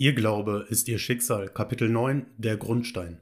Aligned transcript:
Ihr 0.00 0.12
Glaube 0.12 0.64
ist 0.68 0.86
ihr 0.86 1.00
Schicksal, 1.00 1.48
Kapitel 1.48 1.88
9, 1.88 2.24
der 2.36 2.56
Grundstein. 2.56 3.18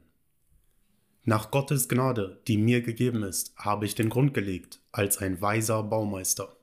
Nach 1.23 1.49
Gottes 1.49 1.89
Gnade, 1.89 2.39
die 2.47 2.59
mir 2.59 2.83
gegeben 2.83 3.23
ist, 3.23 3.51
habe 3.57 3.87
ich 3.87 3.95
den 3.95 4.09
Grund 4.09 4.35
gelegt, 4.35 4.79
als 4.91 5.17
ein 5.17 5.41
weiser 5.41 5.81
Baumeister. 5.81 6.55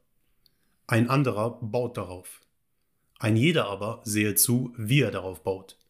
Ein 0.86 1.10
anderer 1.10 1.58
baut 1.60 1.96
darauf. 1.96 2.42
Ein 3.18 3.36
jeder 3.36 3.66
aber 3.66 4.02
sehe 4.04 4.36
zu, 4.36 4.72
wie 4.76 5.00
er 5.00 5.10
darauf 5.10 5.42
baut. 5.42 5.80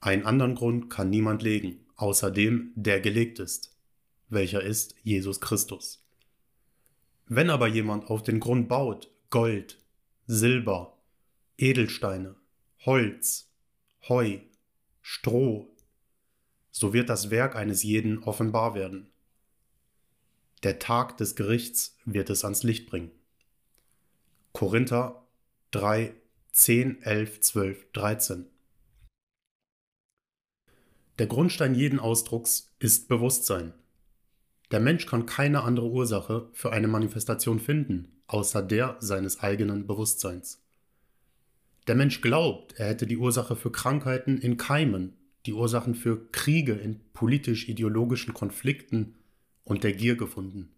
Einen 0.00 0.26
anderen 0.26 0.56
Grund 0.56 0.90
kann 0.90 1.08
niemand 1.08 1.44
legen, 1.44 1.78
außer 1.94 2.32
dem, 2.32 2.72
der 2.74 3.00
gelegt 3.00 3.38
ist, 3.38 3.72
welcher 4.30 4.64
ist 4.64 4.96
Jesus 5.04 5.40
Christus. 5.40 6.04
Wenn 7.28 7.50
aber 7.50 7.68
jemand 7.68 8.10
auf 8.10 8.24
den 8.24 8.40
Grund 8.40 8.68
baut, 8.68 9.12
Gold, 9.30 9.78
Silber, 10.26 10.98
Edelsteine, 11.56 12.34
Holz, 12.84 13.48
Heu, 14.08 14.40
Stroh, 15.02 15.68
so 16.72 16.92
wird 16.92 17.08
das 17.08 17.30
Werk 17.30 17.54
eines 17.54 17.84
jeden 17.84 18.24
offenbar 18.24 18.74
werden. 18.74 19.08
Der 20.64 20.80
Tag 20.80 21.16
des 21.16 21.36
Gerichts 21.36 21.96
wird 22.04 22.28
es 22.28 22.42
ans 22.42 22.64
Licht 22.64 22.90
bringen. 22.90 23.12
Korinther 24.52 25.24
3, 25.70 26.12
10, 26.50 27.02
11, 27.02 27.40
12, 27.42 27.92
13. 27.92 28.46
Der 31.20 31.26
Grundstein 31.28 31.76
jeden 31.76 32.00
Ausdrucks 32.00 32.74
ist 32.80 33.06
Bewusstsein. 33.06 33.74
Der 34.72 34.80
Mensch 34.80 35.06
kann 35.06 35.26
keine 35.26 35.62
andere 35.62 35.88
Ursache 35.88 36.48
für 36.52 36.72
eine 36.72 36.88
Manifestation 36.88 37.60
finden, 37.60 38.20
außer 38.26 38.60
der 38.60 38.96
seines 38.98 39.38
eigenen 39.38 39.86
Bewusstseins. 39.86 40.62
Der 41.86 41.94
Mensch 41.94 42.20
glaubt, 42.20 42.74
er 42.78 42.88
hätte 42.88 43.06
die 43.06 43.16
Ursache 43.16 43.56
für 43.56 43.72
Krankheiten 43.72 44.38
in 44.38 44.56
Keimen, 44.56 45.16
die 45.46 45.52
Ursachen 45.52 45.94
für 45.94 46.30
Kriege 46.30 46.74
in 46.74 47.00
politisch-ideologischen 47.12 48.34
Konflikten 48.34 49.16
und 49.64 49.82
der 49.82 49.92
Gier 49.92 50.16
gefunden. 50.16 50.72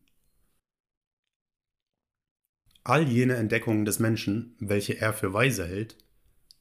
All 2.83 3.09
jene 3.09 3.37
Entdeckungen 3.37 3.85
des 3.85 3.99
Menschen, 3.99 4.57
welche 4.59 4.99
er 4.99 5.13
für 5.13 5.33
weise 5.33 5.67
hält, 5.67 5.97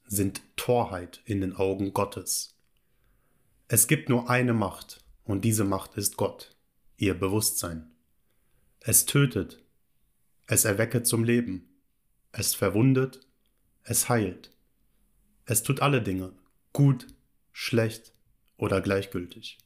sind 0.06 0.42
Torheit 0.56 1.22
in 1.24 1.40
den 1.40 1.54
Augen 1.56 1.92
Gottes. 1.92 2.54
Es 3.68 3.88
gibt 3.88 4.08
nur 4.08 4.28
eine 4.28 4.52
Macht, 4.52 5.04
und 5.24 5.44
diese 5.44 5.64
Macht 5.64 5.96
ist 5.96 6.16
Gott, 6.16 6.54
ihr 6.96 7.14
Bewusstsein. 7.14 7.90
Es 8.80 9.06
tötet, 9.06 9.62
es 10.46 10.66
erwecket 10.66 11.06
zum 11.06 11.24
Leben, 11.24 11.68
es 12.32 12.54
verwundet, 12.54 13.26
es 13.84 14.08
heilt. 14.08 14.50
Es 15.44 15.62
tut 15.62 15.80
alle 15.80 16.02
Dinge, 16.02 16.32
gut, 16.72 17.06
schlecht 17.52 18.12
oder 18.56 18.80
gleichgültig. 18.80 19.58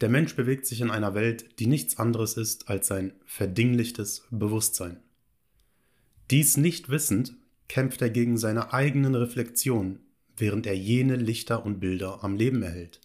Der 0.00 0.08
Mensch 0.08 0.36
bewegt 0.36 0.66
sich 0.66 0.80
in 0.80 0.90
einer 0.90 1.14
Welt, 1.14 1.58
die 1.58 1.66
nichts 1.66 1.98
anderes 1.98 2.36
ist 2.36 2.68
als 2.68 2.86
sein 2.88 3.14
verdinglichtes 3.24 4.26
Bewusstsein. 4.30 5.02
Dies 6.30 6.56
nicht 6.56 6.88
wissend, 6.88 7.34
kämpft 7.68 8.02
er 8.02 8.10
gegen 8.10 8.36
seine 8.36 8.72
eigenen 8.72 9.14
Reflexionen, 9.14 10.00
während 10.36 10.66
er 10.66 10.76
jene 10.76 11.16
Lichter 11.16 11.64
und 11.64 11.80
Bilder 11.80 12.22
am 12.22 12.36
Leben 12.36 12.62
erhält, 12.62 13.00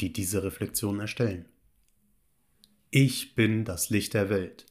die 0.00 0.12
diese 0.12 0.42
Reflexionen 0.42 1.00
erstellen. 1.00 1.46
Ich 2.90 3.34
bin 3.34 3.64
das 3.64 3.90
Licht 3.90 4.14
der 4.14 4.28
Welt. 4.28 4.66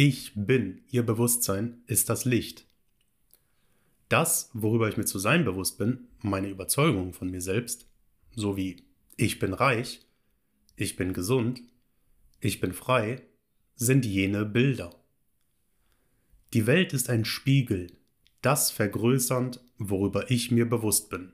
Ich 0.00 0.30
bin, 0.36 0.82
ihr 0.92 1.04
Bewusstsein 1.04 1.82
ist 1.88 2.08
das 2.08 2.24
Licht. 2.24 2.68
Das, 4.08 4.48
worüber 4.52 4.88
ich 4.88 4.96
mir 4.96 5.06
zu 5.06 5.18
sein 5.18 5.44
bewusst 5.44 5.76
bin, 5.76 6.06
meine 6.20 6.48
Überzeugung 6.48 7.12
von 7.12 7.32
mir 7.32 7.40
selbst, 7.40 7.88
so 8.30 8.56
wie 8.56 8.84
ich 9.16 9.40
bin 9.40 9.52
reich, 9.52 10.06
ich 10.76 10.94
bin 10.94 11.14
gesund, 11.14 11.62
ich 12.38 12.60
bin 12.60 12.74
frei, 12.74 13.26
sind 13.74 14.06
jene 14.06 14.44
Bilder. 14.44 14.94
Die 16.52 16.68
Welt 16.68 16.92
ist 16.92 17.10
ein 17.10 17.24
Spiegel, 17.24 17.90
das 18.40 18.70
vergrößernd, 18.70 19.60
worüber 19.78 20.30
ich 20.30 20.52
mir 20.52 20.70
bewusst 20.70 21.10
bin. 21.10 21.32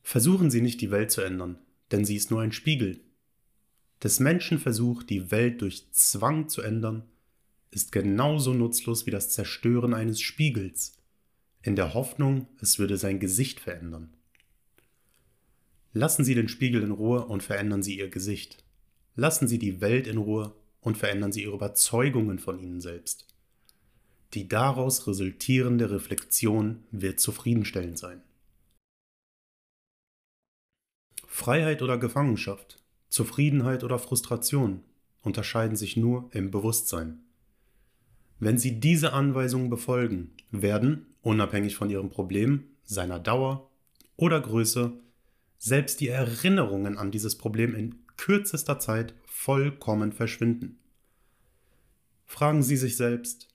Versuchen 0.00 0.50
Sie 0.50 0.62
nicht 0.62 0.80
die 0.80 0.90
Welt 0.90 1.10
zu 1.10 1.20
ändern, 1.20 1.58
denn 1.90 2.06
sie 2.06 2.16
ist 2.16 2.30
nur 2.30 2.40
ein 2.40 2.52
Spiegel, 2.52 3.04
des 4.02 4.20
Menschen 4.20 4.58
Versuch, 4.58 5.02
die 5.02 5.30
Welt 5.30 5.62
durch 5.62 5.90
Zwang 5.92 6.48
zu 6.48 6.62
ändern, 6.62 7.04
ist 7.70 7.92
genauso 7.92 8.52
nutzlos 8.52 9.06
wie 9.06 9.10
das 9.10 9.30
Zerstören 9.30 9.94
eines 9.94 10.20
Spiegels, 10.20 10.98
in 11.62 11.76
der 11.76 11.94
Hoffnung, 11.94 12.48
es 12.60 12.78
würde 12.78 12.96
sein 12.96 13.20
Gesicht 13.20 13.60
verändern. 13.60 14.12
Lassen 15.92 16.24
Sie 16.24 16.34
den 16.34 16.48
Spiegel 16.48 16.82
in 16.82 16.90
Ruhe 16.90 17.26
und 17.26 17.42
verändern 17.42 17.82
Sie 17.82 17.98
Ihr 17.98 18.08
Gesicht. 18.08 18.64
Lassen 19.14 19.46
Sie 19.46 19.58
die 19.58 19.80
Welt 19.80 20.06
in 20.06 20.16
Ruhe 20.16 20.56
und 20.80 20.98
verändern 20.98 21.30
Sie 21.30 21.42
Ihre 21.42 21.54
Überzeugungen 21.54 22.40
von 22.40 22.58
Ihnen 22.58 22.80
selbst. 22.80 23.28
Die 24.34 24.48
daraus 24.48 25.06
resultierende 25.06 25.90
Reflexion 25.90 26.82
wird 26.90 27.20
zufriedenstellend 27.20 27.98
sein. 27.98 28.22
Freiheit 31.26 31.82
oder 31.82 31.98
Gefangenschaft 31.98 32.81
Zufriedenheit 33.12 33.84
oder 33.84 33.98
Frustration 33.98 34.80
unterscheiden 35.20 35.76
sich 35.76 35.98
nur 35.98 36.30
im 36.32 36.50
Bewusstsein. 36.50 37.20
Wenn 38.38 38.56
Sie 38.56 38.80
diese 38.80 39.12
Anweisungen 39.12 39.68
befolgen, 39.68 40.30
werden, 40.50 41.14
unabhängig 41.20 41.76
von 41.76 41.90
Ihrem 41.90 42.08
Problem, 42.08 42.64
seiner 42.84 43.20
Dauer 43.20 43.70
oder 44.16 44.40
Größe, 44.40 44.94
selbst 45.58 46.00
die 46.00 46.08
Erinnerungen 46.08 46.96
an 46.96 47.10
dieses 47.10 47.36
Problem 47.36 47.74
in 47.74 47.96
kürzester 48.16 48.78
Zeit 48.78 49.14
vollkommen 49.26 50.12
verschwinden. 50.12 50.78
Fragen 52.24 52.62
Sie 52.62 52.78
sich 52.78 52.96
selbst, 52.96 53.48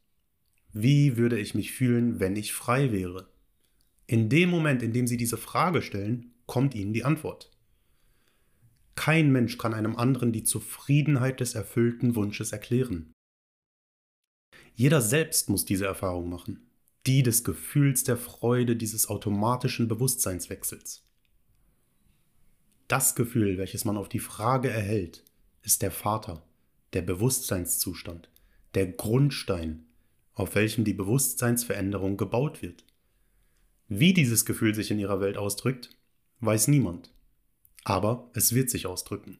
wie 0.71 1.17
würde 1.17 1.39
ich 1.39 1.55
mich 1.55 1.71
fühlen, 1.71 2.19
wenn 2.19 2.35
ich 2.35 2.53
frei 2.53 2.91
wäre? 2.91 3.27
In 4.05 4.29
dem 4.29 4.51
Moment, 4.51 4.83
in 4.83 4.93
dem 4.93 5.07
Sie 5.07 5.17
diese 5.17 5.37
Frage 5.37 5.81
stellen, 5.81 6.31
kommt 6.45 6.75
Ihnen 6.75 6.93
die 6.93 7.03
Antwort. 7.03 7.49
Kein 8.97 9.31
Mensch 9.31 9.59
kann 9.59 9.75
einem 9.75 9.95
anderen 9.95 10.31
die 10.33 10.43
Zufriedenheit 10.43 11.39
des 11.39 11.53
erfüllten 11.53 12.15
Wunsches 12.15 12.51
erklären. 12.51 13.13
Jeder 14.73 15.01
selbst 15.01 15.49
muss 15.49 15.65
diese 15.65 15.85
Erfahrung 15.85 16.29
machen, 16.29 16.71
die 17.05 17.21
des 17.21 17.43
Gefühls 17.43 18.03
der 18.03 18.17
Freude 18.17 18.75
dieses 18.75 19.07
automatischen 19.07 19.87
Bewusstseinswechsels. 19.87 21.07
Das 22.87 23.13
Gefühl, 23.13 23.59
welches 23.59 23.85
man 23.85 23.97
auf 23.97 24.09
die 24.09 24.19
Frage 24.19 24.71
erhält, 24.71 25.23
ist 25.61 25.83
der 25.83 25.91
Vater, 25.91 26.43
der 26.93 27.03
Bewusstseinszustand, 27.03 28.31
der 28.73 28.87
Grundstein, 28.87 29.85
auf 30.33 30.55
welchem 30.55 30.85
die 30.85 30.95
Bewusstseinsveränderung 30.95 32.17
gebaut 32.17 32.63
wird. 32.63 32.83
Wie 33.89 34.13
dieses 34.13 34.43
Gefühl 34.43 34.73
sich 34.73 34.89
in 34.89 34.97
ihrer 34.97 35.21
Welt 35.21 35.37
ausdrückt, 35.37 35.95
weiß 36.39 36.67
niemand 36.67 37.11
aber 37.83 38.29
es 38.33 38.53
wird 38.53 38.69
sich 38.69 38.85
ausdrücken. 38.85 39.37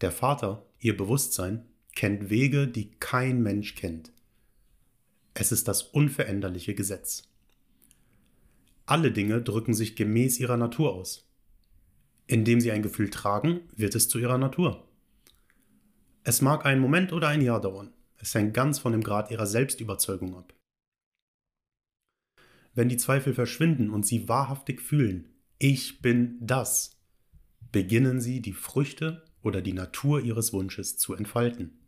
Der 0.00 0.12
Vater, 0.12 0.66
ihr 0.78 0.96
Bewusstsein, 0.96 1.64
kennt 1.94 2.30
Wege, 2.30 2.66
die 2.66 2.90
kein 2.98 3.42
Mensch 3.42 3.74
kennt. 3.74 4.12
Es 5.34 5.52
ist 5.52 5.68
das 5.68 5.82
unveränderliche 5.82 6.74
Gesetz. 6.74 7.28
Alle 8.86 9.12
Dinge 9.12 9.40
drücken 9.42 9.74
sich 9.74 9.96
gemäß 9.96 10.40
ihrer 10.40 10.56
Natur 10.56 10.92
aus. 10.92 11.28
Indem 12.26 12.60
sie 12.60 12.72
ein 12.72 12.82
Gefühl 12.82 13.10
tragen, 13.10 13.60
wird 13.74 13.94
es 13.94 14.08
zu 14.08 14.18
ihrer 14.18 14.38
Natur. 14.38 14.88
Es 16.24 16.40
mag 16.40 16.66
einen 16.66 16.80
Moment 16.80 17.12
oder 17.12 17.28
ein 17.28 17.40
Jahr 17.40 17.60
dauern. 17.60 17.92
Es 18.16 18.34
hängt 18.34 18.54
ganz 18.54 18.78
von 18.78 18.92
dem 18.92 19.02
Grad 19.02 19.30
ihrer 19.30 19.46
Selbstüberzeugung 19.46 20.36
ab. 20.36 20.54
Wenn 22.74 22.88
die 22.88 22.96
Zweifel 22.96 23.34
verschwinden 23.34 23.90
und 23.90 24.06
sie 24.06 24.28
wahrhaftig 24.28 24.80
fühlen, 24.80 25.28
ich 25.58 26.00
bin 26.00 26.38
das, 26.40 26.96
beginnen 27.72 28.20
sie 28.20 28.40
die 28.40 28.52
Früchte 28.52 29.24
oder 29.42 29.62
die 29.62 29.72
Natur 29.72 30.20
ihres 30.20 30.52
Wunsches 30.52 30.98
zu 30.98 31.14
entfalten. 31.14 31.78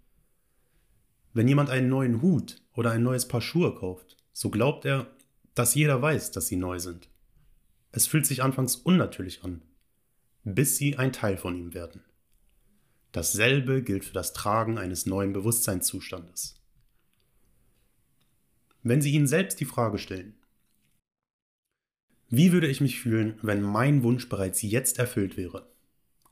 Wenn 1.35 1.47
jemand 1.47 1.71
einen 1.71 1.89
neuen 1.89 2.23
Hut 2.23 2.63
oder 2.75 2.91
ein 2.91 3.03
neues 3.03 3.29
Paar 3.29 3.41
Schuhe 3.41 3.75
kauft, 3.75 4.17
so 4.33 4.51
glaubt 4.51 4.85
er, 4.85 5.07
dass 5.55 5.75
jeder 5.75 6.01
weiß, 6.01 6.33
dass 6.33 6.49
sie 6.49 6.57
neu 6.57 6.79
sind. 6.79 7.09
Es 7.93 8.07
fühlt 8.07 8.27
sich 8.27 8.43
anfangs 8.43 8.77
unnatürlich 8.77 9.45
an, 9.45 9.63
bis 10.43 10.77
sie 10.77 10.97
ein 10.97 11.13
Teil 11.13 11.37
von 11.37 11.57
ihm 11.57 11.75
werden. 11.75 12.03
Dasselbe 13.13 13.83
gilt 13.83 14.05
für 14.05 14.13
das 14.13 14.33
Tragen 14.33 14.79
eines 14.79 15.07
neuen 15.07 15.33
Bewusstseinszustandes. 15.33 16.61
Wenn 18.83 19.01
Sie 19.01 19.13
ihnen 19.13 19.29
selbst 19.29 19.61
die 19.61 19.65
Frage 19.65 19.99
stellen, 19.99 20.35
wie 22.29 22.51
würde 22.51 22.67
ich 22.67 22.81
mich 22.81 22.99
fühlen, 22.99 23.39
wenn 23.41 23.63
mein 23.63 24.03
Wunsch 24.03 24.29
bereits 24.29 24.61
jetzt 24.63 24.99
erfüllt 24.99 25.37
wäre? 25.37 25.74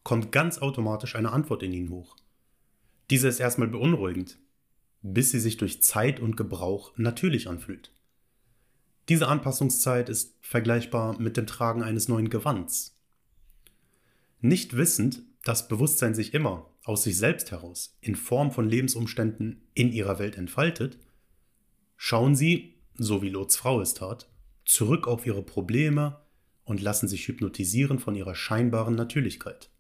Kommt 0.05 0.33
ganz 0.33 0.59
automatisch 0.59 1.17
eine 1.17 1.33
Antwort 1.33 1.63
in 1.63 1.73
ihn 1.73 1.91
hoch. 1.91 2.17
Diese 3.11 3.29
ist 3.29 3.41
erstmal 3.41 3.69
beunruhigend, 3.69 4.39
bis 5.03 5.31
sie 5.31 5.41
sich 5.41 5.57
durch 5.57 5.83
Zeit 5.83 6.21
und 6.21 6.37
Gebrauch 6.37 6.93
natürlich 6.97 7.49
anfühlt. 7.49 7.93
Diese 9.09 9.29
Anpassungszeit 9.29 10.09
ist 10.09 10.35
vergleichbar 10.41 11.19
mit 11.21 11.37
dem 11.37 11.47
Tragen 11.47 11.83
eines 11.83 12.09
neuen 12.09 12.31
Gewands. 12.31 12.97
Nicht 14.41 14.77
wissend, 14.77 15.23
dass 15.45 15.69
Bewusstsein 15.69 16.15
sich 16.15 16.35
immer 16.35 16.71
aus 16.85 17.05
sich 17.05 17.17
selbst 17.17 17.51
heraus 17.51 17.97
in 18.01 18.17
Form 18.17 18.51
von 18.51 18.69
Lebensumständen 18.69 19.63
in 19.75 19.93
ihrer 19.93 20.19
Welt 20.19 20.37
entfaltet, 20.37 20.99
schauen 21.97 22.35
sie, 22.35 22.75
so 22.95 23.23
wie 23.23 23.29
Lots 23.29 23.57
Frau 23.57 23.81
es 23.81 23.95
tat, 23.95 24.29
zurück 24.65 25.07
auf 25.07 25.27
ihre 25.27 25.43
Probleme 25.43 26.21
und 26.65 26.81
lassen 26.81 27.09
sich 27.09 27.27
hypnotisieren 27.27 27.99
von 27.99 28.15
ihrer 28.15 28.35
scheinbaren 28.35 28.95
Natürlichkeit. 28.95 29.71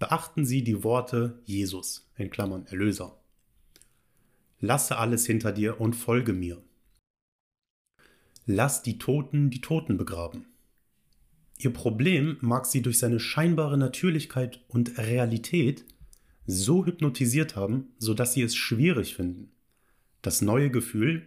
Beachten 0.00 0.46
Sie 0.46 0.64
die 0.64 0.82
Worte 0.82 1.42
Jesus 1.44 2.10
in 2.16 2.30
Klammern 2.30 2.64
Erlöser. 2.64 3.20
Lasse 4.58 4.96
alles 4.96 5.26
hinter 5.26 5.52
dir 5.52 5.78
und 5.78 5.92
folge 5.92 6.32
mir. 6.32 6.62
Lass 8.46 8.82
die 8.82 8.96
Toten 8.96 9.50
die 9.50 9.60
Toten 9.60 9.98
begraben. 9.98 10.46
Ihr 11.58 11.70
Problem 11.74 12.38
mag 12.40 12.64
sie 12.64 12.80
durch 12.80 12.98
seine 12.98 13.20
scheinbare 13.20 13.76
Natürlichkeit 13.76 14.64
und 14.68 14.96
Realität 14.96 15.84
so 16.46 16.86
hypnotisiert 16.86 17.54
haben, 17.54 17.92
sodass 17.98 18.32
sie 18.32 18.42
es 18.42 18.56
schwierig 18.56 19.16
finden, 19.16 19.52
das 20.22 20.40
neue 20.40 20.70
Gefühl 20.70 21.26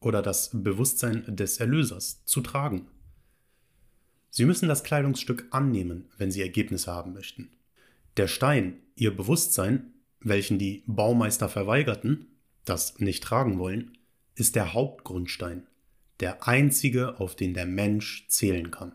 oder 0.00 0.22
das 0.22 0.48
Bewusstsein 0.54 1.24
des 1.36 1.58
Erlösers 1.58 2.24
zu 2.24 2.40
tragen. 2.40 2.88
Sie 4.30 4.46
müssen 4.46 4.66
das 4.66 4.82
Kleidungsstück 4.82 5.46
annehmen, 5.50 6.06
wenn 6.16 6.30
Sie 6.30 6.40
Ergebnisse 6.40 6.90
haben 6.90 7.12
möchten. 7.12 7.50
Der 8.16 8.28
Stein, 8.28 8.80
Ihr 8.94 9.16
Bewusstsein, 9.16 9.92
welchen 10.20 10.58
die 10.58 10.84
Baumeister 10.86 11.48
verweigerten, 11.48 12.38
das 12.64 13.00
nicht 13.00 13.22
tragen 13.24 13.58
wollen, 13.58 13.98
ist 14.34 14.56
der 14.56 14.72
Hauptgrundstein, 14.72 15.66
der 16.20 16.46
einzige, 16.46 17.18
auf 17.20 17.34
den 17.34 17.54
der 17.54 17.66
Mensch 17.66 18.28
zählen 18.28 18.70
kann. 18.70 18.94